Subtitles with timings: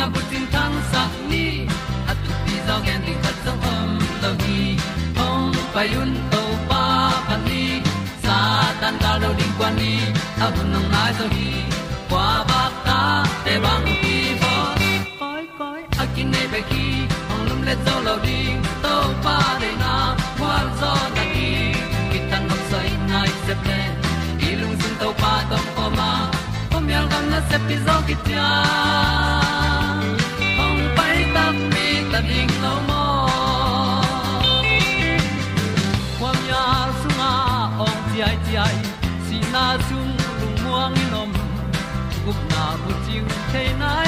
[0.00, 1.46] na bu tin tan sa ni
[2.10, 3.90] at tu pi zo gen ding khat zo om
[4.22, 4.60] lo gi
[5.18, 6.84] hong pa yun to pa
[7.26, 7.64] pa ni,
[8.24, 8.36] sa
[8.80, 9.92] tan da lo ding kwan ni.
[10.44, 11.48] A bu nang mai zo hi
[12.10, 13.00] kwa ba ta
[13.44, 14.54] te bang ki bo
[15.20, 16.86] koi koi a kin nei be ki
[17.32, 18.94] ong lum le zo lo ding to
[19.24, 19.94] pa de na
[20.38, 21.50] kwa zo na ki
[22.10, 23.78] ki tan nok sai nai se pe
[24.48, 26.10] ilung sun to pa tom pa ma.
[26.70, 28.48] Pom yal gam na se pi zo ki tia
[43.52, 43.66] chiu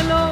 [0.08, 0.31] the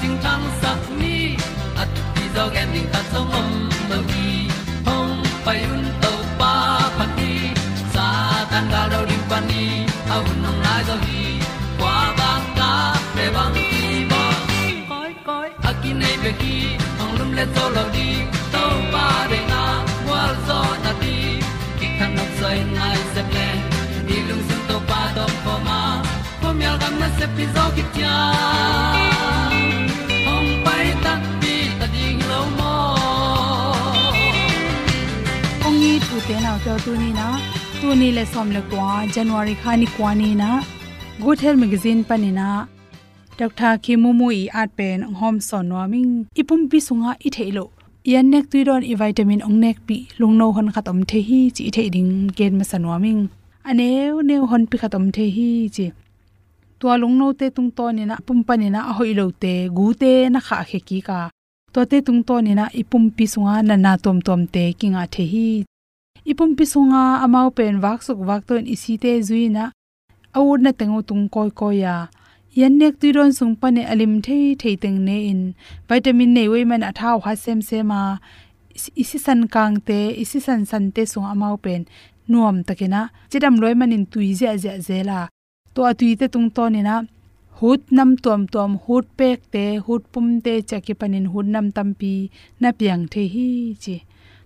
[0.00, 1.16] ting tang sat ni
[1.82, 3.48] at ti zo gen ding ta song mom
[3.90, 4.28] lo gi
[4.86, 5.14] hong
[5.44, 6.52] pai un to pa
[6.98, 7.32] pa ti.
[7.94, 8.06] Sa
[8.50, 9.64] tan ga do ri pa ni.
[10.14, 11.22] Au nong lai do gi
[11.80, 12.70] kwa ba ta
[13.14, 13.68] pe bang ti
[14.10, 14.22] bo
[14.90, 16.56] koi koi a ki nei be ki
[16.98, 18.08] hong lum le to lo di
[18.54, 19.62] to pa de na
[20.08, 21.16] wa zo na ti
[21.78, 23.48] ki kan nok sai nai se ple
[24.06, 25.80] ni lung sun to pa do pa ma.
[26.40, 28.16] Po mi gam na se pi zo ki tia
[36.28, 37.26] te na to tu ni na
[37.80, 40.48] tu ni le som le kwa january khani kwa ni na
[41.24, 42.48] good health magazine panina
[43.38, 46.10] dr kimumu i at pen hom son noming
[46.40, 47.64] ipum pi sunga i theilo
[48.12, 51.64] yan nek tu don i vitamin ong nek pi lungno hon khatom the hi chi
[51.76, 53.22] the ding gen ma sanwaming
[53.68, 55.86] aneu neu hon pi khatom the hi chi
[56.78, 59.54] tua lung te tung to ni na pum pa ni na a hoi lo te
[59.76, 61.20] gu te na kha khe ki ka
[61.72, 65.04] to te tung to ni na ipum pi sunga na na tom tom te kinga
[65.16, 65.48] the hi
[66.30, 69.64] ipum pisunga amau pen wak suk wak ton isi te zui na
[70.36, 71.96] awur na tengu tung koi koi ya
[72.58, 75.40] yan nek tu ron sung pa ne alim thei thei teng ne in.
[75.88, 78.00] Vitamin nei wei man athau ha sem se ma
[79.02, 81.82] isi san kang te, isi san san te sung amau pen
[82.30, 83.02] nuam takena.
[83.30, 85.20] Chidam loi manin tui ja ja zela.
[85.74, 86.96] To atui te tung to ni na
[87.58, 92.14] hut nam tom tom hut pek te, hut pum te chaki panin hut nam tampi.
[92.60, 93.48] Na piang the hi
[93.82, 93.96] chi.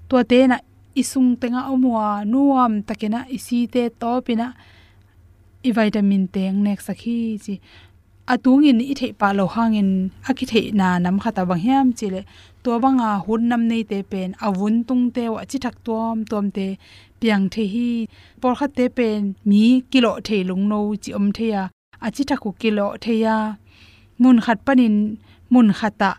[0.08, 0.56] To te na
[1.00, 4.46] isung tenga omwa nuam takena isi te topina,
[5.68, 7.54] i vitamin teng nek sakhi chi.
[8.32, 9.90] Atung in i thei pa lo hangin,
[10.28, 12.20] aki thei na nam khata bang hiam chile
[12.62, 16.46] to banga hun nam nei te pen awun tung te wa chi thak tom tom
[16.56, 16.66] te
[17.20, 17.90] piang the hi.
[18.40, 21.62] Por kha te pen, mi kilo thei lung no chi om the ya.
[22.06, 23.36] Achi thaku kilo the ya.
[24.22, 24.96] Mun khat panin,
[25.52, 26.10] mun khata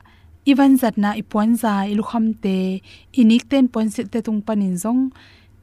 [0.52, 2.58] iwan zatna ipon za ilukham te
[3.22, 5.02] inik ten pon sit te tung panin zong,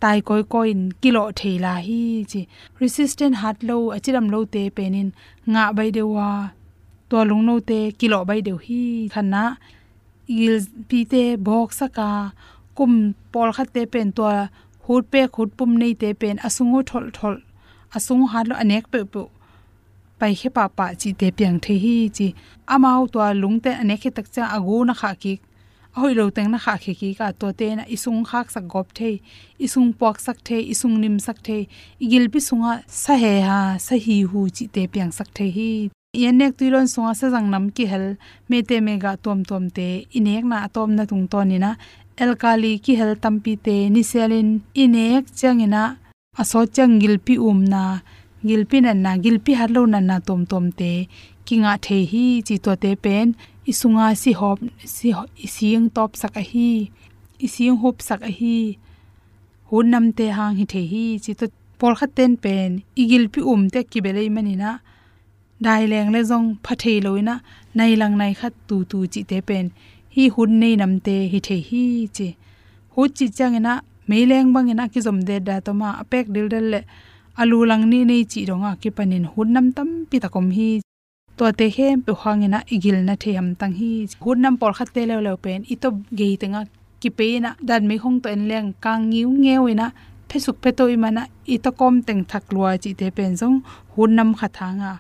[0.00, 2.00] tai koi koin kilo theila hi
[2.30, 2.40] chi.
[2.80, 5.08] Resistant heart low achiram lo te penin
[5.52, 6.28] nga bai dewa
[7.10, 8.82] to lung no te kilo bai deu hi.
[9.14, 9.44] Khana
[10.44, 10.56] il
[10.88, 12.08] pi te bok saka,
[12.76, 12.92] kum
[13.32, 14.24] pol khat te pen to
[14.86, 17.36] hut pe khut pum nei te pen asungo thol thol,
[17.96, 19.22] asung ha lo anek pe pu
[20.20, 22.26] pai khe pa pa chi te piang the hi chi
[22.74, 25.34] amao to lung te anek khe tak cha agu na kha ki,
[25.96, 28.88] ahoi lo teng na kha khe ki ka to te na isung khak sak gop
[28.98, 29.10] the,
[29.66, 31.58] isung pok sak the, isung nim sak the,
[32.04, 32.72] igil pi sunga
[33.02, 35.70] sa he ha, sa hi hu chi te piang sak the hi.
[36.22, 38.06] Yanek tuiron sunga sa jang nam ki hel,
[38.48, 39.88] me te me ga tom tom te,
[40.18, 41.70] inek na atom na tung to ni na,
[42.22, 44.48] alkali ki hel tampi te niselin
[44.82, 45.82] inek changina
[46.40, 47.60] aso changil pi um
[48.42, 51.08] na gilpi na na gilpi harlo na na tom tom te.
[51.44, 53.36] Kinga the hi chi to te pen.
[53.66, 56.90] Isunga si hop, si isiang top sak a hi.
[57.38, 58.78] Isiang hop sak a hi.
[59.70, 62.82] Hun nam te hang hi the hi chi to por kha ten pen.
[62.96, 64.80] Igilpi um te ki belei manina
[65.60, 67.40] dai leng le jong phathei loina
[67.74, 69.70] nai lang nai khat tu tu chi te pen.
[70.14, 72.28] Hi hun nei nam te hi the hi chi.
[72.94, 76.80] Hu chi changena meileng bangena ki zom de da to ma apek dil dal le
[77.36, 80.80] alu lang ni nei chi ronga ki panin hun nam tam pi takom hi.
[81.36, 84.06] To te hem pe hangena igil na the ham tang hi.
[84.20, 85.60] Hun nam por khat te le le pen.
[85.72, 85.88] I to
[86.18, 86.60] ge tenga
[87.00, 89.86] ki pe na dan me hong to en leng kang ngiu ngewina
[90.28, 91.22] phesuk pe to imana
[91.54, 93.56] i to kom teng thak lua chi te pen jong
[93.94, 94.92] hun nam kha thanga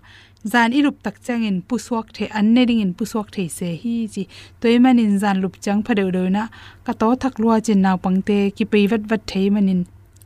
[0.52, 3.94] zan irup tak chang in puswak the an ne ring in puswak the se hi
[4.12, 4.22] chi.
[4.60, 6.42] Toiman in zan lup chang phadeu do na.
[6.84, 9.80] Ka to thak lua chin naw pangte ki pe vat vat thei manin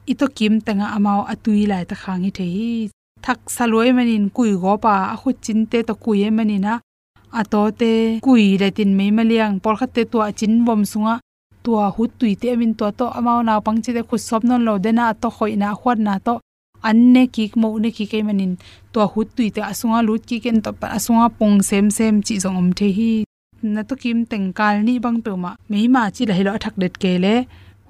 [0.06, 2.90] ito kim tanga amao atui lai ta khangi the hi.
[3.24, 6.74] Thak saloi manin kui go pa a khu chin te to kui e manina.
[7.40, 7.92] A to te
[8.26, 11.14] kui le tin me maliang por khat te to a chin bom sunga.
[11.64, 14.60] Tua hu tui te min to to amao na pang chi te khu sop non
[14.66, 16.34] lo de na to khoi na khwat na to.
[16.88, 18.52] Anne ki mo ne ki ke manin.
[18.92, 22.34] To hu tui te asunga lut ki ken to pa asunga pong sem sem chi
[22.44, 23.12] zong om the hi.
[23.74, 26.52] Na to kim teng kal ni bang pe ma me ma chi la hi lo
[26.64, 27.34] thak det ke le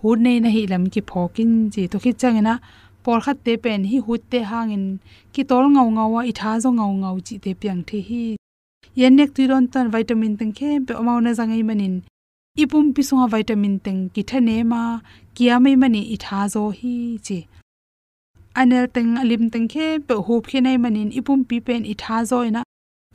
[0.05, 2.55] hu nei na hi lam ki phokin chi to khi changena
[3.05, 4.85] por khat te pen hi hut te hangin
[5.35, 8.25] ki tol ngau ngau wa itha zo ngau ngau chi te piang the hi
[9.01, 11.94] yenek tuiron tan vitamin teng khe pe amau na zangai manin
[12.63, 14.82] ipum pi sunga vitamin teng ki thane ma
[15.37, 16.94] kia mai mani itha zo hi
[17.27, 17.39] chi
[18.61, 22.39] anel teng alim teng khe pe hup khi nai manin ipum pi pen itha zo
[22.49, 22.63] ina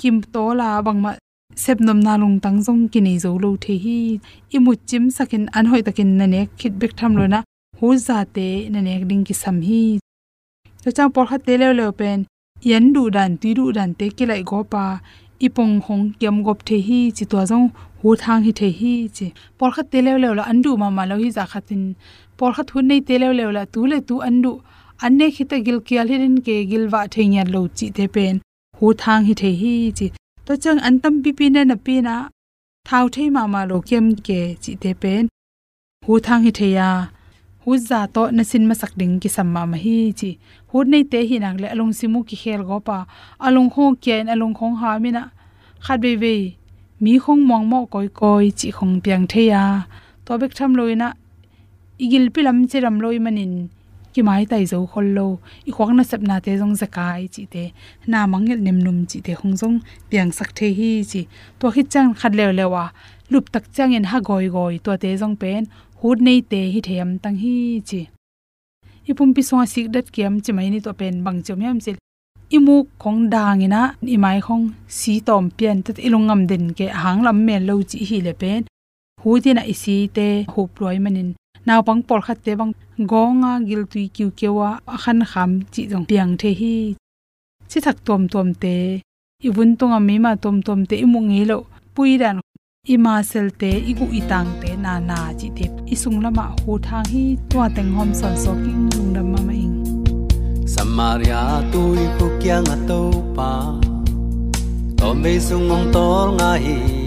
[0.02, 1.12] kim to la bangma
[1.56, 4.20] sep nom na lung tang jong ki nei zo lo the hi.
[4.56, 7.44] Imu chim sakin an hoi takin na ne khit bek tham lo na.
[7.80, 10.00] Hu za te na ne ding ki sam hi.
[10.84, 12.26] To chang por khat te le le pen.
[12.72, 14.86] Yan du dan, ti du dan te ki lai go pa.
[15.48, 17.68] Ipong hong kiam gop the hi, chi to jong
[18.02, 19.28] hu thang hi the hi, chi.
[19.58, 21.84] Por khat te le le la andu ma ma lo hi za khatin
[22.38, 24.52] por khat hun nei te le le la, tu le tu andu
[25.06, 28.42] anne khita gil kial hirin ke gilwa theinya lo chi te pen.
[28.78, 30.08] Hu thang hi the hi, chi
[30.50, 32.16] to chang antam pi pi na na pi na
[32.88, 35.24] thau thei ma ma lo kem ke chi te pen
[36.06, 36.90] hu thang hi theya
[37.64, 40.30] hu za to na sin ma sak ding ki sam ma hi chi
[40.70, 42.98] hu nei te hi nang le along simu ki khel go pa
[43.48, 45.24] along ho kyen along khong ha mi na
[45.86, 46.36] khat be be
[47.04, 49.64] mi khong mong mo koi koi chi khong piang theya
[50.26, 51.08] to bek tham loina
[52.04, 53.54] igil pilam chiram loi manin
[54.14, 55.28] ki mai tai zo khol lo
[55.70, 57.64] i khwang na sap na te jong zakai chi te
[58.12, 59.78] na mangel nem num chi te khong jong
[60.10, 61.22] piang sak the hi chi
[61.60, 62.84] to hi chang khat le lewa
[63.32, 65.62] lup tak chang en ha goi goi to te jong pen
[66.02, 67.56] hut nei te hi them tang hi
[67.90, 68.02] chi
[69.10, 71.98] ipum pi so sik dat kiam chimai ni to pen bang chom yam chil
[72.58, 73.82] imu khong dangina
[74.16, 74.66] imai khong
[74.98, 78.62] si tom pian tat ilungam den ke hang lam me lo chi hi le pen
[79.22, 81.30] hu tin a isi te hu ploi manin
[81.70, 82.74] naw pang por khat te bang
[83.12, 84.70] gonga gil tui kiu kewa
[85.04, 86.76] khan kham chi jong piang the hi.
[87.70, 89.02] Chi thak tom tom te i
[89.48, 91.58] ibun tonga mi ma tom tom te imu nge lo,
[91.96, 92.38] pui dan
[93.06, 96.46] ma sel te i gu i tang te na na chi te i sung lama
[96.66, 99.76] hu thang hi twa teng hom son so king lung dam ma ing.
[100.74, 101.42] Samaria
[101.74, 103.02] tôi ko kyang a to
[103.36, 103.52] pa,
[104.98, 106.99] tom be sung ong tol nga hi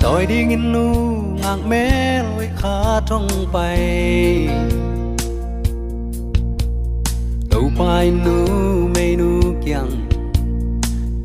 [0.00, 0.94] tôi đi ngin nu
[1.42, 4.48] ngang me lối khá thong bay.
[7.50, 8.46] To pai nu
[8.94, 10.08] me nu kyang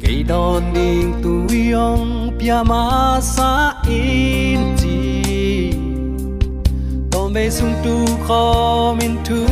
[0.02, 5.72] cây đòn đình tu yong pia ma sa in chi.
[7.12, 9.46] To me sung tu kho min tu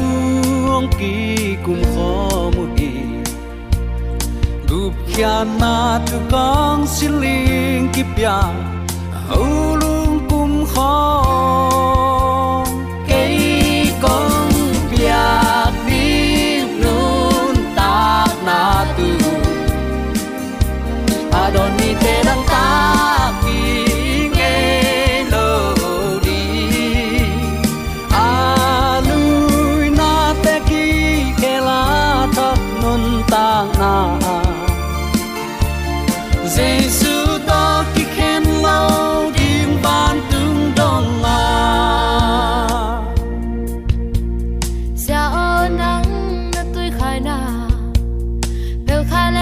[0.71, 2.91] ong ki kum kho mu hi
[4.69, 8.03] gup kia na tu kong siling ki
[9.31, 11.30] pia au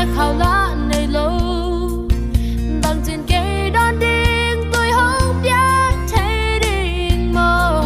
[0.09, 1.39] Bèo khai lá này lâu.
[2.83, 7.81] Bằng trên cây đón điên, tôi không biết thấy điên mơ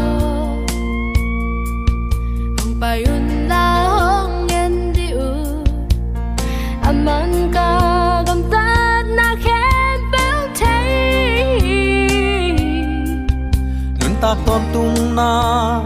[2.57, 5.63] không bài un la hong ngen đi u
[6.83, 11.21] Aman ka gam tát na khen bèo thấy
[13.99, 15.81] nun ta ton tung na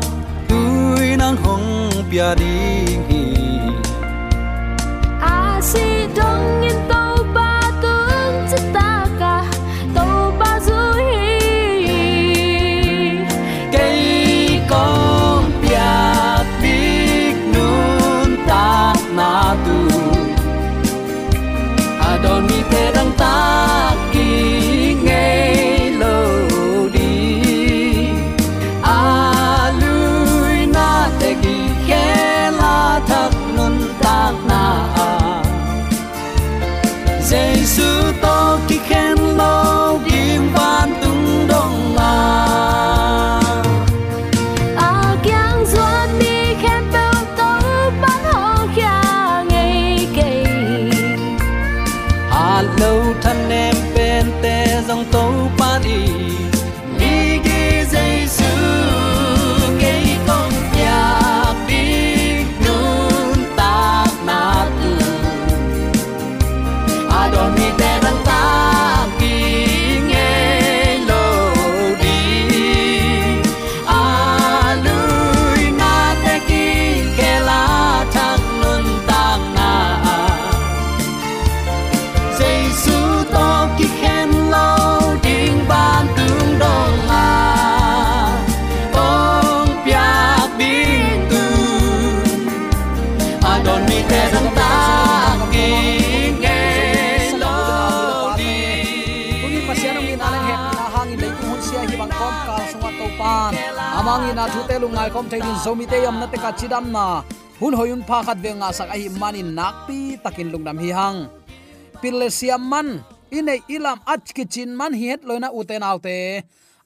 [0.47, 2.86] tui nang hong pia đi.
[104.17, 106.49] Amang na thu te lu ngai khom thei din zomi te yam na te ka
[106.57, 107.21] chidam na.
[107.61, 111.19] Hun hoyun pha khat ve nga sak ahi mani nak pi takin lungdam hi hang.
[112.01, 112.87] Pille siam man
[113.37, 116.17] ine ilam ach kichin man hi het loina uten autte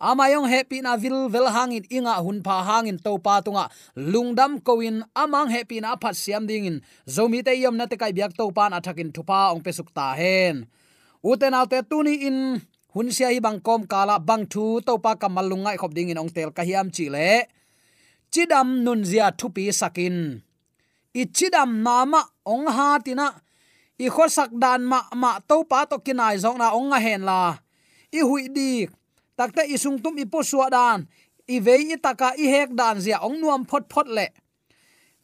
[0.10, 4.98] amayong happy na vil vel hangin inga hun pha hangin to pa tunga lungdam koin
[5.16, 6.84] amang happy na phat siam dingin.
[7.16, 10.68] Zomi te yam na te kai biak to pan athakin thupa ong pesuk ta hen.
[11.24, 12.38] Uten autte tuni in
[12.94, 16.20] hun sia hi bang kom kala bang thu to pa kamal lungai khop ding in
[16.20, 17.48] ong tel ka hiam chi le.
[18.32, 20.40] Chidam nun zia thupi sakin.
[21.16, 22.22] I chidam nama
[22.54, 23.28] ong ha tina
[24.00, 27.22] i kho sak dan ma ma to pa to kinai zong na ong nga hen
[27.30, 27.42] la.
[28.12, 28.90] I hui dik
[29.40, 31.08] takta i sung tum i po suwa dan.
[31.48, 34.28] I ve i taka i hek dan zia ong nuam phot phot le.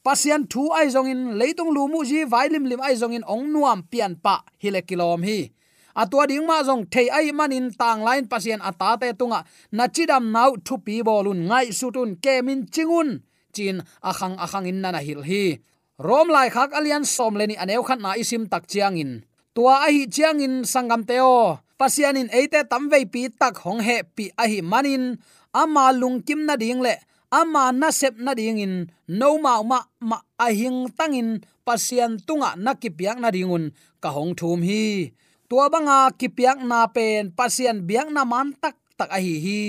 [0.04, 3.28] Pasian thu ai zong in, leitung lu mu ji vailim lim lim ai zong in
[3.28, 5.57] ong nuam pian pa hi le kilom hi
[6.02, 9.40] atua ding ma zong thei ai manin tang lain pasien ata te tunga.
[9.78, 13.10] Na chidam nau thu pi bolun ngai sutun kemin chingun.
[13.56, 13.78] Chin
[14.10, 15.58] akhang akhang in na hil hi.
[15.98, 19.12] Rom lai khak alian som leni aneu khat na isim tak chiang in.
[19.56, 24.26] Tua a hi chiang in sangam teo pasianin eite tamvei pi tak hong he pi
[24.38, 25.18] a hi manin
[25.62, 26.96] ama lung kim na ding le.
[27.40, 28.76] Ama na sep na ding in.
[29.20, 31.30] No ma ma ma a hing tangin
[31.66, 35.12] pasian tunga nakipiak na ringun ka hong thum hi
[35.48, 39.62] tua banga kipiak na pen, pasien biak na man tak tak a hi hi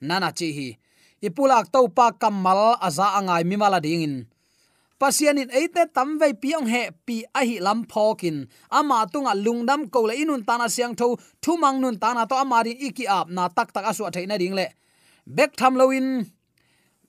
[0.00, 0.68] nana chi hi.
[1.20, 4.14] Ipulak to pa kamal aza angai mi mala ding in
[5.00, 10.14] pasianin eite tamve piong he, pi a hi lam phokin ama tunga lungdam ko le
[10.16, 14.04] inun tana siang tho thumang nun tana to amari iki ap na tak tak asu
[14.08, 14.66] athaina ding le.
[15.28, 16.24] Bek tham loin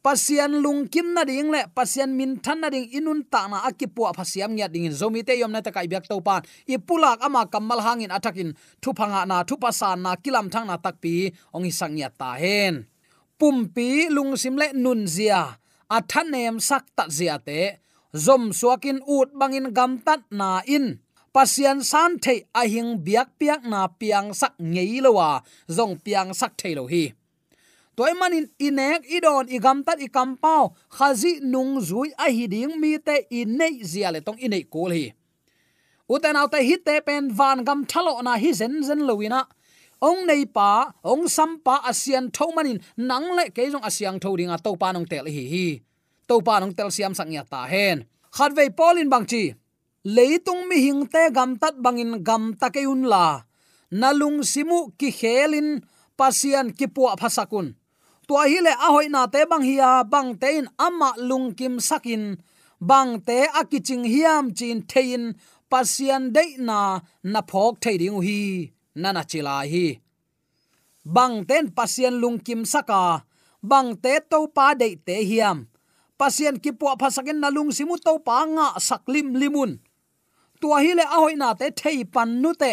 [0.01, 4.09] pasian lung kim na ding le, pasian min than na ding, inun ta na akipu
[4.17, 7.45] phasiam nya ding zomi te yom na ta kai byak to pan i pulak ama
[7.45, 11.71] kamal hangin atakin thu phanga na thu pasan na, kilam thang na takpi ong hi
[11.71, 12.89] sang nya ta hen.
[13.41, 15.57] Pumpi lung sim le nun zia.
[15.89, 17.81] Athanem sak ta zia te.
[18.13, 21.01] Zom suakin ut bangin gam tat na in.
[21.33, 25.41] Pasian san thei ahing biak piak na piang sak ngei lowa.
[25.65, 27.03] Zong piang sak thei lo hi
[28.01, 30.29] toy manin inek idon igam tat ikam
[30.97, 32.45] khazi nung zui a hi
[32.81, 35.13] mi te in nei zia le tong inei kol hi
[36.13, 39.41] uten autte hi te pen van gam thalo na hi zen zen lowina
[40.09, 40.69] ong nei pa
[41.11, 42.79] ong sam pa asian tho manin
[43.09, 45.67] nang le ke jong asiang tho dinga to pa nong tel hi hi
[46.27, 47.97] to pa nong tel siam sang ya ta hen
[48.35, 49.43] khat vei polin bang chi
[50.15, 52.43] leitung mi hing te gam tat bangin gam
[52.93, 53.25] un la
[54.01, 55.69] nalung simu ki khelin
[56.17, 57.67] pasian ki pu phasakun
[58.31, 61.75] tua hi le a hoi na te bang hiya bang te in ama lung kim
[61.87, 62.23] sakin.
[62.89, 65.23] Bang te akiching hiam chin thein
[65.71, 66.79] pasian de na
[67.33, 68.39] na phok thei ding hi.
[69.01, 69.99] Nana chila hi.
[71.15, 73.03] Bang ten pasian lung kim saka.
[73.71, 75.57] Bang te to pa de te hiam.
[76.19, 79.71] Pasian ki po phasakin na lung simu to pa nga saklim limun.
[80.61, 82.71] Tua hi le a hoi na te thei pan nu te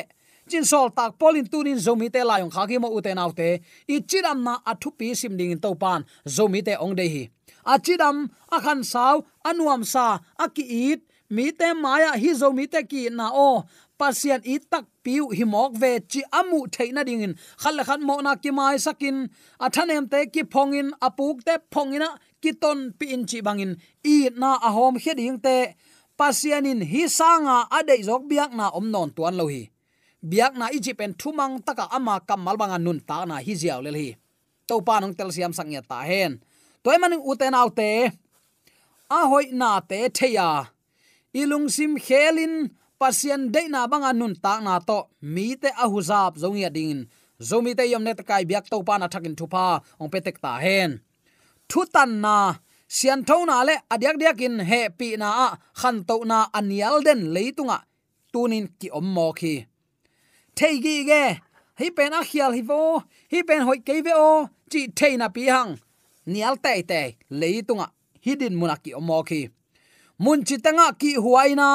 [0.50, 3.48] chin sol tak polin tunin zomi te layong khaki mo uten autte
[3.94, 6.00] i chiram na athu pi sim ding to pan
[6.36, 7.24] zomi te ong dei hi.
[7.72, 8.16] A chidam
[8.64, 10.06] khan saw anuam sa
[10.44, 13.50] aki it mi te maya hi zomi te ki na o
[13.98, 18.16] pasian i tak piu hi mok ve chi amu theina ding in khal khan mo
[18.26, 19.16] na ki mai sakin
[19.64, 22.08] athanem te ki phongin apuk te phongina
[22.42, 23.72] ki ton pi in chi bangin
[24.14, 25.56] i na ahom heding te
[26.18, 29.62] pasianin hi sanga ade jok biak na om non tuan lo hi
[30.22, 33.90] biak na iji pen thumang taka ama kamal banga nun ta na hi jiaw le
[33.94, 34.10] hi.
[34.68, 36.42] To pa nong tel siam sang ya ta hen.
[36.82, 37.90] Toy maning uten autte
[39.10, 40.50] a hoi na te theya.
[41.40, 42.54] Ilung sim khelin
[43.00, 44.98] pasien de na banga nun ta na to.
[45.22, 47.06] Mi te a huzap zong ya ding.
[47.48, 49.80] Zomi te yom net kai biak to pa na thakin thupa.
[50.00, 50.90] Ong petek ta hen.
[51.70, 52.36] Thu tan na.
[52.96, 55.48] Sian tho na le adyak dyak in he pi na a.
[55.80, 57.78] Khan to na anial den leitunga.
[58.32, 59.54] Tunin ki om mo khi
[60.58, 61.22] thei gi ge
[61.80, 62.80] hi pen a khial hi vo
[63.32, 64.32] hi pen hoi ke ve o
[64.70, 65.70] chi thei na pi hang
[66.32, 67.00] nial te te
[67.40, 67.86] leitunga
[68.24, 69.40] hidin munaki omo khi
[70.22, 71.68] mun chi tanga ki huaina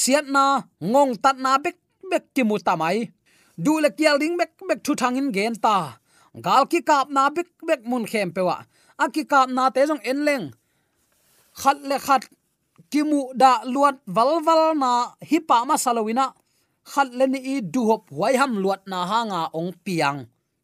[0.00, 0.44] siat na
[0.90, 1.76] ngong tat na bek
[2.10, 2.98] bek ki mu tamai
[3.64, 5.76] du le kial ding bek bek thu thangin gen ta
[6.46, 8.56] gal ki kap na bek bek mun khem pewa
[9.02, 10.46] a ki kap na te jong en leng.
[11.60, 12.22] Khat le khat
[12.90, 14.90] kim mu da luat val val na
[15.28, 16.24] hi pa ma salowina
[16.90, 20.18] khat le ni i du hop huai ham luat na hanga ong piang.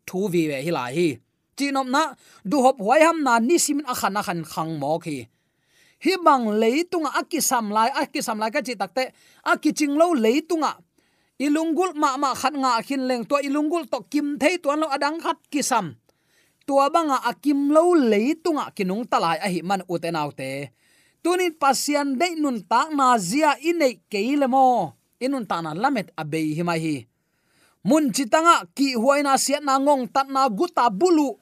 [0.07, 1.09] Thu vi ve hi lai hi.
[1.57, 2.03] Chinom na,
[2.51, 5.19] du hop huai ham na ni sim a khan a khan khang mo khi
[6.05, 9.05] hi bang leitunga akisam lai akisam lai ka chi takte
[9.53, 10.73] akiching lo leitunga.
[11.39, 15.19] Ilungul ma ma khat nga khin leng to ilungul to kim thei to lo adang
[15.23, 15.87] khat kisam
[16.67, 20.51] tua banga akim lo leitunga kinung talai a hi man utenaute
[21.23, 26.55] tunin pasian de nun ta na zia inei keilemo mo inun ta na lamet abei
[26.59, 26.97] himai hi
[27.89, 31.39] mun chitanga ki huaina siat na ngong tat na guta bulu.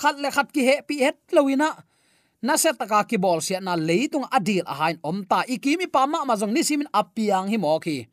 [0.00, 1.76] Khat le khat ki he, pi het lowina
[2.40, 5.44] na se taka ki bol siat na leitung adil a hain om ta.
[5.44, 8.08] Ikimi pa ma ma jong nisimin apiang hi mo ki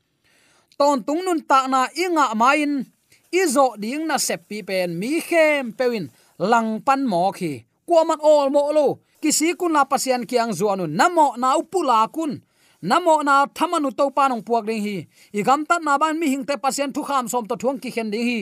[0.77, 2.85] ton tung nun ta na inga main.
[3.27, 6.07] Izo ding na sep pi pen mi khem pewin
[6.39, 8.87] lang pan mo khi kuaman ol mo lo.
[9.21, 12.39] Kisi kun la pasian kiang zuanu namo na upula kun
[12.81, 15.07] namo na thamanu to panong puak ding hi.
[15.33, 17.91] I gam ta na ban mi hing te pasien thu kham som to thuang ki
[17.91, 18.39] khen ding hi.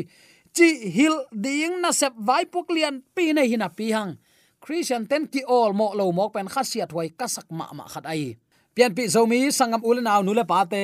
[0.55, 4.17] Chi hil ding na sep vai puk lian pi ne hi na pi hang.
[4.59, 8.35] Christian ten ki all mo lo mok pen khasiat hoi kasak ma ma khat ai.
[8.75, 10.83] Pian pi zomi sangam ul naw nu le pa te.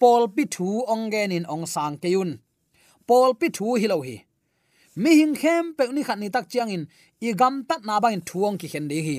[0.00, 2.38] Pol pi thu ong gen in ong sang ke yun.
[3.06, 4.16] Pol pi thu hi lo hi.
[4.96, 6.84] Mi hing khem pe ni khat ni tak chiang in.
[7.20, 9.18] I gam tat na bang thuang ki khen ding hi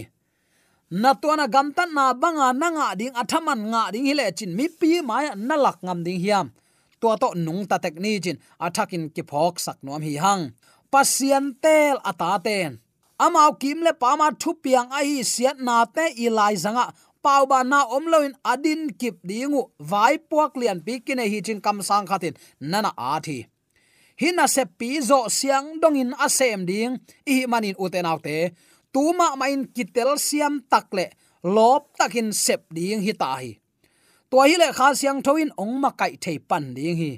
[0.92, 4.66] na to na gam tan na banga nanga ding athaman nga ding hile chin mi
[4.68, 6.48] pi mai na lak ngam ding hiam.
[7.02, 10.44] To to nung ta tek ni chin, athakin ki phok sak nom hi hang.
[10.92, 12.82] Pasien tel ata ten.
[13.20, 16.86] Amao kim le pama thu piang ai siat na te ilai zanga.
[17.24, 21.60] Pau ba na om loin adin kip dingu, vai puak lian pi kine hi chin
[21.62, 22.34] kam sang khatin.
[22.72, 23.38] Nana a thi.
[24.22, 27.00] Hina se pi zo siang dongin asem ding,
[27.34, 28.52] i manin uten autte
[28.94, 31.06] tuma main kitel siam takle
[31.44, 33.52] lop takin sep ding hi ta hi.
[34.30, 37.12] To hi le kha siang thoin ong ma kai thei pan ding hi.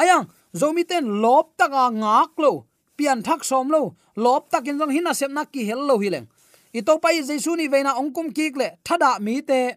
[0.00, 2.52] Ayang zomi ten lop taka ngak lo,
[2.96, 6.26] pian thak som lo, lop takin jong hina sep na ki hel lo hi leng.
[6.74, 9.76] I to pai jesu ni veina ong kum kik le thada mi te.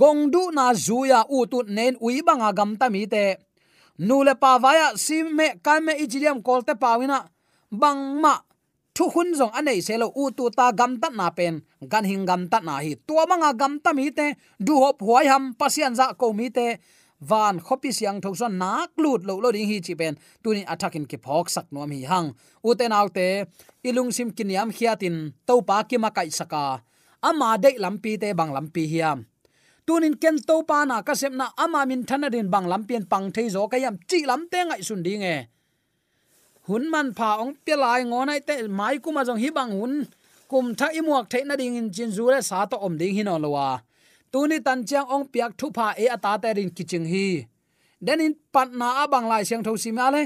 [0.00, 3.36] Gong du na zuya u tu nen ui banga gam ta mi te.
[3.98, 7.18] Nu le pa vaya sim me kan me ichiliam kolte pawina
[7.70, 8.34] bang ma
[8.98, 11.54] thu hun zong anei selo u tu ta gam ta na pen.
[11.92, 12.92] Gan hing gam ta na hi.
[13.06, 14.26] Tua manga gam ta mi te.
[14.66, 16.66] Du hop huai ham pasian za ko mi te.
[17.30, 20.14] Van khopi siang thok zon nak lut lo lo ding hi chi pen.
[20.42, 22.28] Tunin attacking ki phok sak nom hi hang.
[22.66, 23.26] U te nau te
[23.88, 26.64] ilung sim kiniam khiatin to pa ki ma kai saka.
[27.28, 29.18] Ama de lampi te bang lampi hiam
[29.88, 33.48] tunin ken to pa na ka sem na ama min thanarin bang lampian pang thei
[33.54, 35.36] zo kayam chi lam te ngai sun ding e
[36.68, 39.94] hun man pha ong pe lai ngonai te mai kuma jong hi bang hun.
[40.50, 43.28] Kum tha imuak the na ding in chin zu le sa to om ding hin
[43.28, 43.82] on lowa
[44.32, 47.46] tuni tan chang ong piak thu pha e ata te rin kiching hi.
[48.04, 50.22] Den in pat na abang lai siang tho si ma le.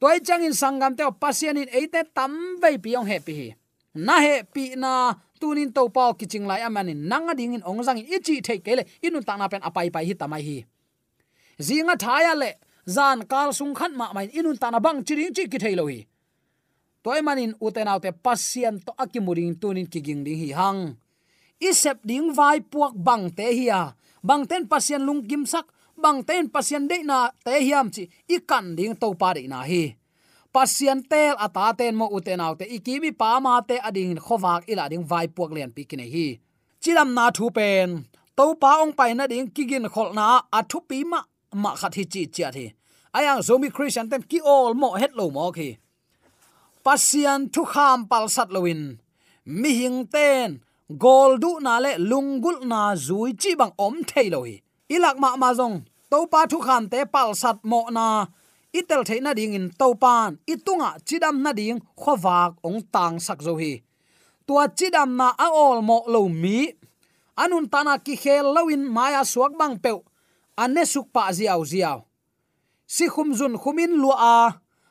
[0.00, 3.48] Toy chang in sangam te pasian in eite tam ve pi ong happy hi.
[3.94, 7.98] Na he pi na tunin to pau kiching lai amani nanga ding in ong jang
[7.98, 10.58] in ichi the kele inu ta na pen apai pai hi tamai hi.
[11.58, 12.50] Zinga thaya le
[12.94, 16.00] zan kal sung khan ma mai inun ta na bang chiri chi ki thailo hi
[17.06, 20.80] toy manin uten autte pasien to akimuring tunin kiging ding hi hang.
[21.62, 23.94] Isep ding vai puak bang te hiya
[24.26, 25.66] bang ten pasien lung kim sak,
[26.02, 29.94] bang ten pasien de na te hiam chi ikan ding to pa de na hi.
[30.54, 35.06] Pasien tel ata ten mo uten autte ikimi pa ma te ading khowak ila ding
[35.10, 36.26] vai puak len pikine hi.
[36.82, 37.88] Chilam na thu pen.
[38.36, 41.20] To pa ong pai na ding kigin khol na athu pi ma
[41.62, 42.66] ma khat hi chi chi thi
[43.16, 45.70] ayang zomi christian tem ki all mo het lo mo khi
[46.84, 48.82] pasian thu kham pal sat loin
[49.60, 50.48] mi hing ten
[51.02, 54.52] gol du na le lungul na zui chi bang om thei loi
[54.94, 55.76] ilak ma ma zong
[56.10, 58.08] to pa thu kham te pal sat mo na.
[58.76, 63.56] Itel theina ding in to pan itunga chidam na ding khowak ong tang sak zo
[63.56, 63.80] hi
[64.46, 66.68] tua chidam na a ol mo lo mi.
[67.40, 69.92] Anun tana ki khel lawin maya suak bang pe
[70.62, 71.98] ane suk pa ziaw ziaw
[72.86, 74.36] si khum zun khumin lu a.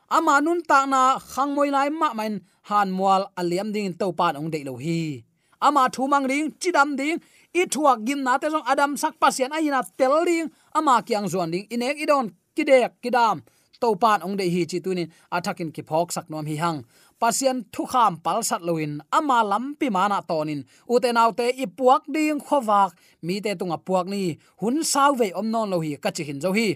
[0.10, 2.34] Ama nun ta na khang moi lai ma main
[2.70, 5.24] han mual aliam ding to pan ong de lo hi.
[5.62, 7.18] Ama thu mang ring chidam ding,
[7.60, 10.48] i thuak gim na te jong adam sak pasian aina tel ring.
[10.78, 13.42] Ama kyang zuan ding inek idon kidek kidam
[13.82, 16.80] to pan ong de hi chi tunin athakin ki phok sak nom hi hang.
[17.22, 20.62] Pasien thu kham pal sat loin ama lampi mana tonin
[20.94, 22.92] uten autte i puak ding khowak
[23.26, 24.24] mi te tunga puak ni.
[24.62, 26.68] Hun sau ve om non lo hi, ka chi hin zo hi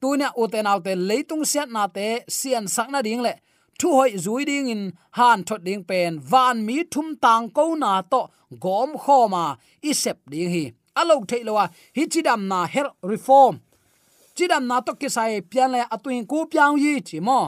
[0.00, 3.32] tuna uten autte leitung siat na te sian sak na ding le.
[3.78, 4.82] Thu hoi zui ding in
[5.18, 6.20] han thot ding pen.
[6.20, 8.20] Van mi thum tang ko na to
[8.64, 9.44] gom kho ma
[9.88, 10.64] i sep ding hi.
[11.00, 11.64] Alok theilowa
[11.96, 13.60] hi chidam na her reform.
[14.36, 17.40] Chidam na to kisai pian le atuin ku piang yi chi mo.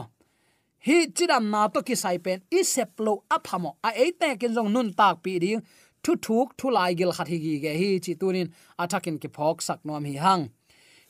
[0.85, 2.41] Hi chidam na to ki sai pen.
[2.51, 5.61] I seplo aphamo a eite kin jong nun tak pi ding.
[6.03, 8.47] Thu thuk thu lai gil khathi gi ge hi chi tunin.
[8.81, 10.43] Athakin ki phok sak nom hi hang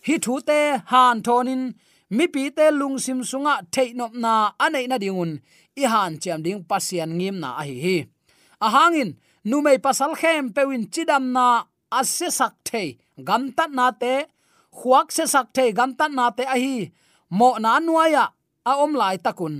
[0.05, 0.59] hi thu te
[0.91, 1.62] han thonin,
[2.09, 4.33] mi pi te lung sim sunga theinop na
[4.65, 5.31] anei na dingun.
[5.81, 7.97] I han cham ding pasian ngim na a hi hi.
[8.65, 9.09] A hangin
[9.49, 11.45] nu mei pasal khem pewin chidam na
[11.99, 14.13] ase sak the gam tat na te,
[14.77, 16.91] khuak se sak the gam tat na te a hi.
[17.29, 18.25] Mo na nuaya
[18.65, 19.55] a om lai takun.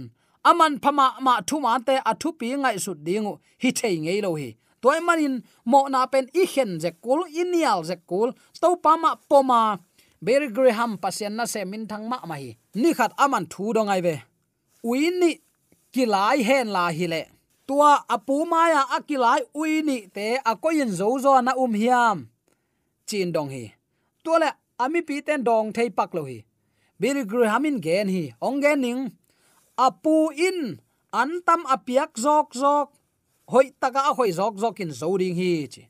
[0.50, 4.22] Aman phama ma thu ma te a thu pi ngai su dingu, hi thei ngei
[4.26, 4.50] lo hi.
[4.82, 8.30] Toy manin, mo na pen i khen je kul inial je kul,
[8.62, 9.62] to pama poma
[10.22, 12.58] ber graham pasien na se min thang ma mai.
[12.76, 14.16] Ni khat aman thu do ngai ve.
[14.84, 15.32] Uini
[15.94, 17.22] kilai hen la hi le.
[17.68, 22.18] Tua apu maya akilai uini te akoyin zo zo na um hiam.
[23.08, 23.64] Chin dong hi.
[24.24, 24.50] Tua le
[24.84, 26.38] ami pi ten dong thei pak lo hi.
[27.00, 28.24] Biri grahamin gen hi.
[28.42, 29.02] Ong gen ning.
[29.78, 30.16] Apu
[30.48, 30.80] in
[31.22, 32.90] antam apiak zok zok.
[33.52, 35.84] Hoi taka hoi zok zok in zoding hi chi.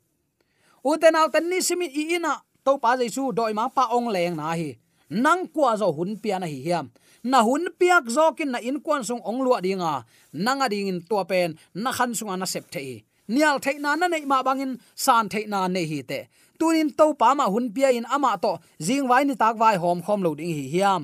[0.85, 2.33] Uten al tan ni simi i ina
[2.69, 4.77] to pa jaisu doi ma pa ong leng na hi.
[5.09, 6.85] Nang kwa zo hun pia na hi hiam.
[7.25, 10.05] Na hun piak zokin na in kwan sung ong lua dinga
[10.45, 13.01] nang ading in to pen, na khan sunga na sep thei
[13.33, 16.19] nial thei na nei ma bangin san theina nei hi te.
[16.59, 18.53] Tunin to pa ma hun pia in ama to
[18.85, 21.01] jing vai ni tak wai hom khom lo ding hi hiam.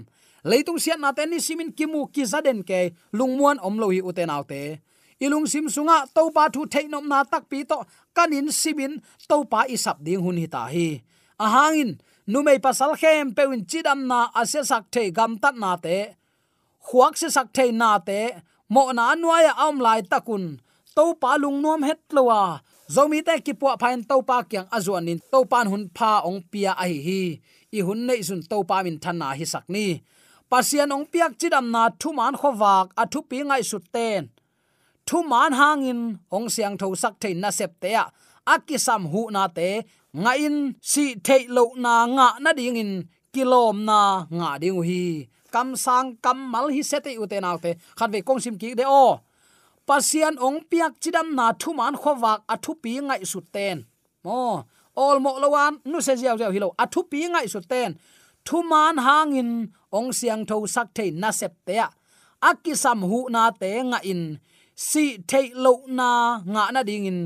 [0.49, 4.29] Leitung sian na ten ni simin kimu ki zaden ke lungmuan om lo hi uten
[4.29, 4.85] autte
[5.19, 7.77] ilung sim sunga to pa thu theinom na tak pi to,
[8.15, 8.99] kanin simin
[9.29, 11.01] to pa isap ding hun hi ta hi
[11.39, 16.15] ahangin, numei pasal khem pewin chidam na ase sak the gam tat na te.
[16.87, 18.31] Khuak se sak the na te,
[18.69, 20.59] mo na nuaya aum lai takun.
[20.95, 22.61] To pa lung nom het lowa.
[22.87, 26.41] Zomi te ki po phain to pa kyang azuan in to pan hun pha ong
[26.51, 27.21] pia a hi hi.
[27.77, 30.03] I hun nei sun to pa min than na hi sak ni.
[30.49, 34.29] Pasian ong piak chidam na thu man khowak a thu pi ngai su ten.
[35.07, 38.05] Thu man hangin, ong siang tho sak thein na sep te a
[38.53, 39.69] akisam hu na te
[40.23, 40.57] nga in
[40.91, 42.91] si thei lo na nga na ding in
[43.33, 43.99] kilom na
[44.37, 45.27] nga ding hi.
[45.53, 48.69] Kam sang kam mal hi sete u te naw te khat ve kong sim ki
[48.79, 49.07] de o.
[49.87, 53.77] Pasian ong piak chidam na thu man khowak a thu pi ngai su ten.
[54.25, 54.39] Mo,
[55.05, 56.69] ol mo lawan nu se jiao jiao hi lo.
[56.83, 57.91] A thu pi ngai su ten.
[58.47, 59.51] Thu man hangin
[59.97, 61.75] ong siang tho sak thei na sep te
[62.49, 64.21] akisam hu na te nga in.
[64.87, 66.09] Si thei lo na
[66.53, 67.19] nga na ding in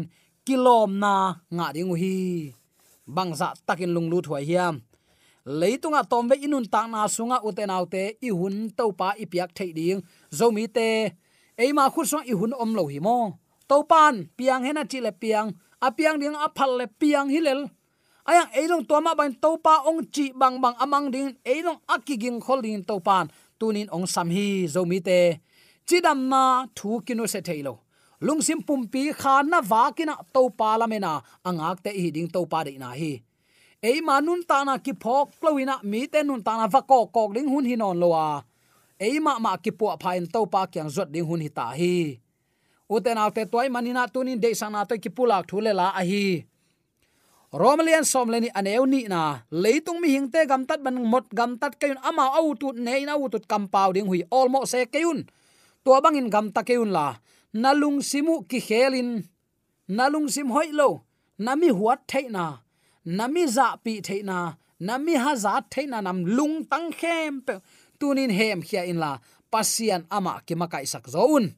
[0.45, 1.13] kilom na
[1.55, 2.17] nga ding hi
[3.15, 4.75] bangza takin lung lu thuai hiam.
[5.59, 9.71] Leitunga tombe inun ta na sunga uten autte i hun to pa i piak thei
[9.77, 9.99] ding.
[10.37, 10.87] Zomi te
[11.63, 13.17] eima khu so i hun om lo hi mo.
[13.69, 15.47] To pan, piang hena chi le piang.
[15.81, 17.61] A piang ding a phal le piang hilel
[18.29, 21.29] ayang eilong toma ban to pa ong chi bang bang amang ding.
[21.51, 23.25] Eilong akiging khol ding to pan.
[23.59, 24.47] Tunin ong sam hi.
[24.73, 25.19] Zomi te
[25.87, 26.41] chidam na
[26.77, 27.73] thu kinu se thailo
[28.21, 32.45] lungsim pumpi kha na wa kina to pa la mena angak te hi ding to
[32.51, 33.13] pa de na hi.
[33.81, 37.33] Ei manun ta na ki phok lowina mi te nun ta na va ko kok
[37.35, 38.43] ding hun hi non lowa
[38.99, 42.19] ei ma ma ki pu phain to pa kyang zot ding hun hi ta hi.
[42.89, 46.43] Uten autte toy manina tunin de sana to ki pulak thule la a hi.
[47.61, 51.97] Romlian somleni aneu ni na, leitung mi hingte gam tat ban mot gam tat kayun
[52.09, 55.19] ama au tut nei na u tut kam pau ding hui almo se kayun
[55.83, 57.07] to bangin gam ta kayun la
[57.53, 59.25] nalung simu ki khelin
[59.89, 61.01] nalung sim hoi lo,
[61.37, 62.61] nami huat theina,
[63.05, 67.53] nami za pi theina, nami ha za theina nam lung tang khem pe,
[67.99, 69.17] tunin hem khia in la,
[69.51, 71.55] pasian ama ki makai sak zoun.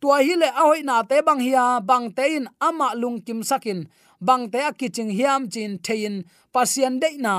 [0.00, 3.40] Tua hi le a hoi na te bang hia, bang te in ama lung kim
[3.42, 3.88] sakin,
[4.20, 6.24] bang te a kiching hiam chin thein
[6.54, 7.34] pasian de na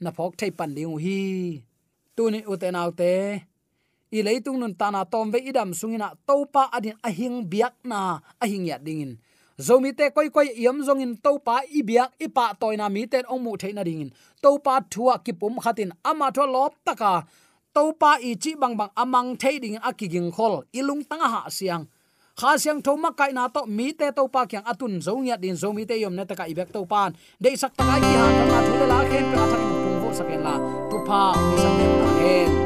[0.00, 1.20] na phok thei pan ding hi.
[2.16, 3.12] Tuni utenaute
[4.16, 8.00] i leitung nun tana tom ve idam sungina topa adin ahing biak na
[8.44, 9.12] ahing ya dingin
[9.66, 13.02] zomi te koi koi yam zong in to pa i biak i pa toina mi
[13.12, 14.10] ten ong mu theina dingin
[14.42, 17.12] topa pa thua ki pum khatin ama tho lop taka
[17.76, 20.64] topa i chi bang bang amang thei ding akiging khol.
[20.72, 21.84] Ilung tanga ha siang.
[22.40, 25.36] Kha siang tho ma kai na to mi te to pa kyang atun zong ya
[25.36, 28.32] din zomi te yom na taka i bek to pan de sak taka ki han
[28.48, 30.54] na thule la khen ka thak pung vo saken la.
[30.90, 32.65] Tu pa, mi sak ta hen